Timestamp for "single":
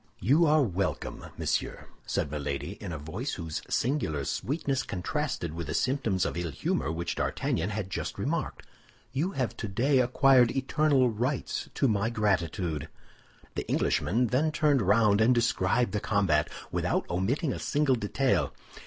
17.59-17.93